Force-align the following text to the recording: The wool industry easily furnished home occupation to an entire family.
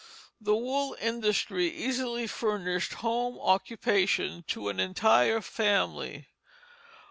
The 0.41 0.55
wool 0.55 0.97
industry 0.99 1.69
easily 1.69 2.25
furnished 2.25 2.95
home 3.05 3.37
occupation 3.39 4.43
to 4.47 4.69
an 4.69 4.79
entire 4.79 5.41
family. 5.41 6.25